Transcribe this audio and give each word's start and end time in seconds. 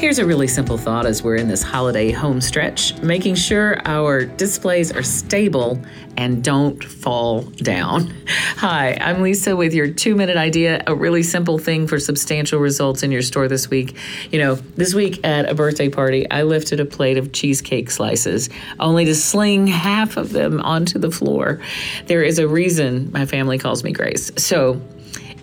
Here's 0.00 0.18
a 0.18 0.24
really 0.24 0.48
simple 0.48 0.78
thought 0.78 1.04
as 1.04 1.22
we're 1.22 1.36
in 1.36 1.46
this 1.46 1.62
holiday 1.62 2.10
home 2.10 2.40
stretch 2.40 2.96
making 3.02 3.34
sure 3.34 3.86
our 3.86 4.24
displays 4.24 4.90
are 4.90 5.02
stable 5.02 5.78
and 6.16 6.42
don't 6.42 6.82
fall 6.82 7.42
down. 7.42 8.10
Hi, 8.56 8.96
I'm 8.98 9.20
Lisa 9.20 9.54
with 9.54 9.74
your 9.74 9.90
two 9.90 10.14
minute 10.14 10.38
idea, 10.38 10.82
a 10.86 10.94
really 10.94 11.22
simple 11.22 11.58
thing 11.58 11.86
for 11.86 12.00
substantial 12.00 12.60
results 12.60 13.02
in 13.02 13.12
your 13.12 13.20
store 13.20 13.46
this 13.46 13.68
week. 13.68 13.94
You 14.30 14.38
know, 14.38 14.54
this 14.54 14.94
week 14.94 15.22
at 15.22 15.46
a 15.50 15.54
birthday 15.54 15.90
party, 15.90 16.28
I 16.30 16.44
lifted 16.44 16.80
a 16.80 16.86
plate 16.86 17.18
of 17.18 17.32
cheesecake 17.32 17.90
slices 17.90 18.48
only 18.78 19.04
to 19.04 19.14
sling 19.14 19.66
half 19.66 20.16
of 20.16 20.30
them 20.30 20.62
onto 20.62 20.98
the 20.98 21.10
floor. 21.10 21.60
There 22.06 22.22
is 22.22 22.38
a 22.38 22.48
reason 22.48 23.12
my 23.12 23.26
family 23.26 23.58
calls 23.58 23.84
me 23.84 23.92
Grace. 23.92 24.32
So, 24.38 24.80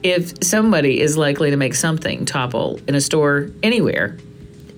if 0.01 0.43
somebody 0.43 0.99
is 0.99 1.15
likely 1.15 1.51
to 1.51 1.57
make 1.57 1.75
something 1.75 2.25
topple 2.25 2.79
in 2.87 2.95
a 2.95 3.01
store 3.01 3.51
anywhere, 3.61 4.17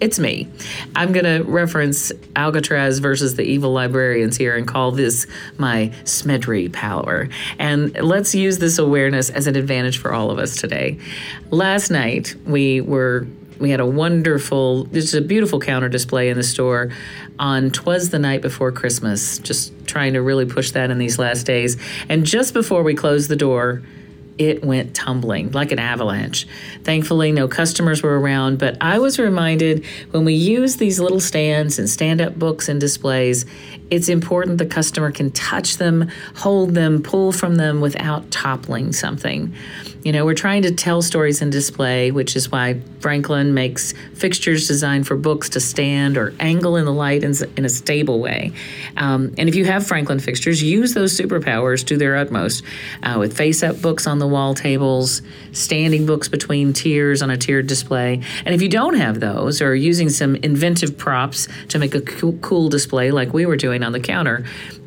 it's 0.01 0.19
me. 0.19 0.47
I'm 0.95 1.11
going 1.11 1.25
to 1.25 1.43
reference 1.49 2.11
Alcatraz 2.35 2.99
versus 2.99 3.35
the 3.35 3.43
evil 3.43 3.71
librarians 3.71 4.37
here 4.37 4.55
and 4.55 4.67
call 4.67 4.91
this 4.91 5.27
my 5.57 5.91
Smedry 6.03 6.71
power. 6.71 7.27
And 7.57 7.93
let's 8.01 8.33
use 8.33 8.59
this 8.59 8.77
awareness 8.77 9.29
as 9.29 9.47
an 9.47 9.55
advantage 9.55 9.97
for 9.97 10.13
all 10.13 10.31
of 10.31 10.39
us 10.39 10.55
today. 10.55 10.99
Last 11.51 11.89
night, 11.89 12.35
we 12.45 12.81
were 12.81 13.27
we 13.59 13.71
had 13.71 13.81
a 13.81 13.85
wonderful 13.85 14.85
there's 14.85 15.13
a 15.13 15.21
beautiful 15.21 15.59
counter 15.59 15.89
display 15.89 16.29
in 16.29 16.37
the 16.37 16.43
store 16.43 16.89
on 17.39 17.69
twas 17.69 18.09
the 18.09 18.17
night 18.17 18.41
before 18.41 18.71
christmas 18.71 19.37
just 19.39 19.73
trying 19.85 20.13
to 20.13 20.21
really 20.21 20.45
push 20.45 20.71
that 20.71 20.89
in 20.89 20.97
these 20.97 21.19
last 21.19 21.45
days 21.45 21.75
and 22.07 22.25
just 22.25 22.53
before 22.53 22.83
we 22.83 22.95
closed 22.95 23.29
the 23.29 23.35
door 23.35 23.83
it 24.39 24.63
went 24.63 24.95
tumbling 24.95 25.51
like 25.51 25.71
an 25.71 25.79
avalanche. 25.79 26.47
Thankfully, 26.83 27.31
no 27.31 27.47
customers 27.47 28.01
were 28.01 28.17
around, 28.17 28.57
but 28.57 28.77
I 28.81 28.97
was 28.97 29.19
reminded 29.19 29.85
when 30.11 30.23
we 30.23 30.33
use 30.33 30.77
these 30.77 30.99
little 30.99 31.19
stands 31.19 31.77
and 31.77 31.89
stand 31.89 32.21
up 32.21 32.39
books 32.39 32.69
and 32.69 32.79
displays, 32.79 33.45
it's 33.91 34.07
important 34.07 34.57
the 34.57 34.65
customer 34.65 35.11
can 35.11 35.31
touch 35.31 35.77
them, 35.77 36.09
hold 36.35 36.73
them, 36.73 37.03
pull 37.03 37.31
from 37.31 37.55
them 37.55 37.81
without 37.81 38.31
toppling 38.31 38.93
something. 38.93 39.53
You 40.03 40.13
know, 40.13 40.23
we're 40.23 40.35
trying 40.35 40.61
to 40.61 40.71
tell 40.71 41.01
stories 41.01 41.41
in 41.41 41.49
display, 41.49 42.11
which 42.11 42.37
is 42.37 42.49
why 42.49 42.79
Franklin 43.01 43.53
makes 43.53 43.93
fixtures 44.13 44.65
designed 44.67 45.05
for 45.05 45.17
books 45.17 45.49
to 45.49 45.59
stand 45.59 46.17
or 46.17 46.33
angle 46.39 46.77
in 46.77 46.85
the 46.85 46.93
light 46.93 47.23
in, 47.23 47.33
in 47.57 47.65
a 47.65 47.69
stable 47.69 48.21
way. 48.21 48.53
Um, 48.95 49.33
and 49.37 49.49
if 49.49 49.55
you 49.55 49.65
have 49.65 49.85
Franklin 49.85 50.19
fixtures, 50.19 50.63
use 50.63 50.93
those 50.93 51.17
superpowers 51.17 51.85
to 51.87 51.97
their 51.97 52.15
utmost 52.15 52.63
uh, 53.03 53.17
with 53.19 53.35
face 53.35 53.61
up 53.61 53.81
books 53.81 54.07
on 54.07 54.19
the 54.19 54.27
wall 54.31 54.53
tables, 54.53 55.21
standing 55.51 56.05
books 56.05 56.27
between 56.27 56.73
tiers 56.73 57.21
on 57.21 57.29
a 57.29 57.37
tiered 57.37 57.67
display. 57.67 58.21
And 58.45 58.55
if 58.55 58.61
you 58.61 58.69
don't 58.69 58.95
have 58.95 59.19
those 59.19 59.61
or 59.61 59.75
using 59.75 60.09
some 60.09 60.35
inventive 60.37 60.97
props 60.97 61.47
to 61.69 61.79
make 61.79 61.95
a 61.95 62.01
cool, 62.01 62.69
display 62.69 63.11
like 63.11 63.33
we 63.33 63.45
were 63.45 63.57
doing 63.57 63.83
on 63.83 63.91
the 63.91 63.99
counter, 63.99 64.45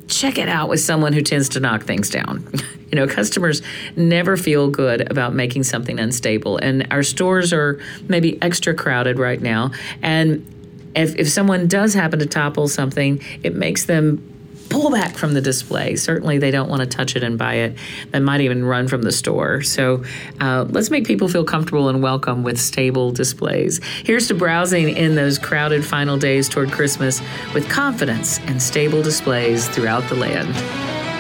check 0.09 0.39
it 0.39 0.49
out 0.49 0.69
with 0.69 0.81
someone 0.81 1.13
who 1.13 1.23
tends 1.23 1.49
to 1.51 1.61
knock 1.61 1.85
things 1.85 2.11
down. 2.11 2.47
you 2.93 2.97
know, 2.97 3.07
customers 3.07 3.63
never 3.97 4.37
feel 4.37 4.69
good 4.69 5.11
about 5.11 5.35
making 5.35 5.65
something 5.65 5.99
unstable, 5.99 6.59
and 6.59 6.87
our 6.91 7.03
stores 7.03 7.53
are 7.53 7.81
maybe 8.09 8.41
extra 8.43 8.75
crowded 8.75 9.19
right 9.19 9.41
now. 9.41 9.71
And 10.03 10.47
if, 10.95 11.17
if 11.17 11.29
someone 11.29 11.69
does 11.69 11.95
happen 11.95 12.19
to 12.19 12.27
topple 12.27 12.69
something, 12.69 13.23
it 13.43 13.55
makes 13.55 13.87
them 13.87 14.32
pull 14.73 14.91
back 14.91 15.15
from 15.15 15.35
the 15.35 15.41
display. 15.41 15.97
Certainly, 15.97 16.39
they 16.39 16.51
don't 16.51 16.69
want 16.69 16.81
to 16.81 16.87
touch 16.87 17.15
it 17.15 17.23
and 17.23 17.39
buy 17.39 17.55
it. 17.55 17.77
They 18.11 18.21
might 18.21 18.41
even 18.41 18.65
run 18.65 18.89
from 18.89 19.03
the 19.03 19.13
store. 19.13 19.63
So, 19.63 20.03
uh, 20.41 20.67
let's 20.71 20.91
make 20.91 21.07
people 21.07 21.29
feel 21.29 21.45
comfortable 21.45 21.89
and 21.89 22.03
welcome 22.03 22.43
with 22.43 22.59
stable 22.59 23.13
displays. 23.13 23.81
Here's 24.05 24.29
to 24.29 24.35
browsing 24.35 24.97
in 24.97 25.15
those 25.15 25.39
crowded 25.39 25.85
final 25.85 26.17
days 26.17 26.49
toward 26.49 26.73
Christmas 26.73 27.21
with 27.55 27.69
confidence 27.69 28.41
and 28.41 28.61
stable 28.61 29.03
displays 29.03 29.69
throughout 29.69 30.09
the 30.09 30.15
land. 30.15 31.12